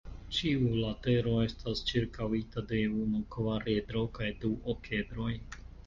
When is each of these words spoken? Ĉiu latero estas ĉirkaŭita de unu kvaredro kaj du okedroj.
Ĉiu 0.35 0.69
latero 0.83 1.33
estas 1.49 1.83
ĉirkaŭita 1.91 2.65
de 2.73 2.83
unu 3.05 3.23
kvaredro 3.37 4.05
kaj 4.21 4.35
du 4.43 4.57
okedroj. 4.77 5.35